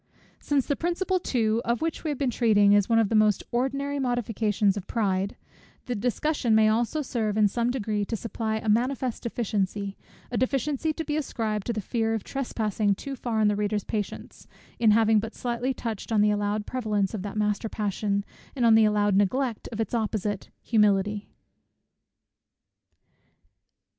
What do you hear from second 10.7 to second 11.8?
to be ascribed to